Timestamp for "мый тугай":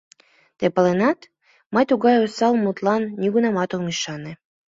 1.73-2.15